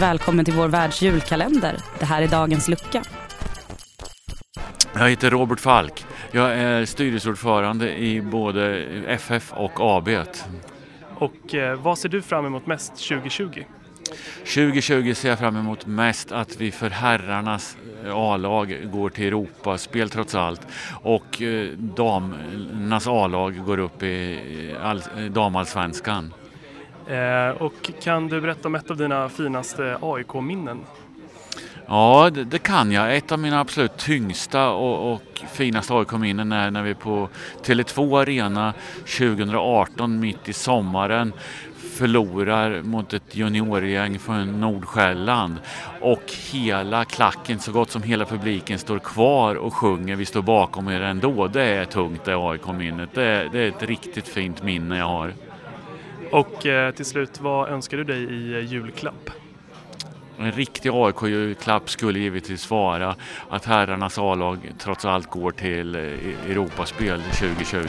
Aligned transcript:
Välkommen 0.00 0.44
till 0.44 0.54
vår 0.54 0.68
världsjulkalender. 0.68 1.76
Det 1.98 2.04
här 2.04 2.22
är 2.22 2.28
dagens 2.28 2.68
lucka. 2.68 3.02
Jag 4.94 5.10
heter 5.10 5.30
Robert 5.30 5.60
Falk. 5.60 6.04
Jag 6.32 6.52
är 6.52 6.84
styrelseordförande 6.84 7.98
i 7.98 8.22
både 8.22 8.84
FF 9.06 9.52
och 9.52 9.72
AB. 9.80 10.08
Och 11.14 11.54
eh, 11.54 11.80
vad 11.80 11.98
ser 11.98 12.08
du 12.08 12.22
fram 12.22 12.46
emot 12.46 12.66
mest 12.66 13.08
2020? 13.08 13.64
2020 14.38 15.14
ser 15.14 15.28
jag 15.28 15.38
fram 15.38 15.56
emot 15.56 15.86
mest 15.86 16.32
att 16.32 16.56
vi 16.56 16.70
för 16.70 16.90
herrarnas 16.90 17.76
eh, 18.04 18.16
A-lag 18.16 18.76
går 18.92 19.10
till 19.10 19.26
Europaspel 19.26 20.10
trots 20.10 20.34
allt 20.34 20.66
och 21.02 21.42
eh, 21.42 21.68
damernas 21.78 23.06
A-lag 23.06 23.64
går 23.66 23.78
upp 23.78 24.02
i 24.02 24.74
all, 24.82 25.02
damallsvenskan. 25.30 26.32
Eh, 27.06 27.62
och 27.62 27.90
kan 28.02 28.28
du 28.28 28.40
berätta 28.40 28.68
om 28.68 28.74
ett 28.74 28.90
av 28.90 28.96
dina 28.96 29.28
finaste 29.28 29.98
AIK-minnen? 30.02 30.80
Ja, 31.86 32.30
det, 32.34 32.44
det, 32.44 32.58
kan 32.58 32.92
jag. 32.92 33.16
Ett 33.16 33.32
av 33.32 33.38
mina 33.38 33.60
absolut 33.60 33.96
tyngsta 33.96 34.70
och, 34.70 35.12
och 35.12 35.42
finaste 35.52 35.94
AIK-minnen 35.94 36.52
är 36.52 36.70
när 36.70 36.82
vi 36.82 36.94
på 36.94 37.28
Tele2 37.64 38.20
Arena 38.20 38.74
2018 39.04 40.20
mitt 40.20 40.48
i 40.48 40.52
sommaren 40.52 41.32
förlorar 42.00 42.82
mot 42.82 43.12
ett 43.12 43.36
juniorgäng 43.36 44.18
från 44.18 44.60
Nordsjälland 44.60 45.56
och 46.00 46.22
hela 46.52 47.04
klacken, 47.04 47.58
så 47.58 47.72
gott 47.72 47.90
som 47.90 48.02
hela 48.02 48.24
publiken 48.24 48.78
står 48.78 48.98
kvar 48.98 49.54
och 49.54 49.74
sjunger 49.74 50.16
Vi 50.16 50.24
står 50.24 50.42
bakom 50.42 50.88
er 50.88 51.00
ändå. 51.00 51.48
Det 51.48 51.64
är 51.64 51.84
tungt 51.84 52.24
det 52.24 52.34
AIK-minnet. 52.34 53.08
Det, 53.14 53.48
det 53.52 53.58
är 53.58 53.68
ett 53.68 53.82
riktigt 53.82 54.28
fint 54.28 54.62
minne 54.62 54.98
jag 54.98 55.06
har. 55.06 55.32
Och 56.30 56.66
eh, 56.66 56.94
till 56.94 57.04
slut, 57.04 57.40
vad 57.40 57.68
önskar 57.68 57.96
du 57.96 58.04
dig 58.04 58.22
i 58.22 58.52
eh, 58.52 58.72
julklapp? 58.72 59.30
En 60.38 60.52
riktig 60.52 60.90
AIK-julklapp 60.92 61.90
skulle 61.90 62.18
givetvis 62.18 62.70
vara 62.70 63.16
att 63.48 63.64
herrarnas 63.64 64.18
A-lag 64.18 64.72
trots 64.78 65.04
allt 65.04 65.30
går 65.30 65.50
till 65.50 65.94
eh, 65.94 66.02
Europaspel 66.50 67.22
2020. 67.22 67.88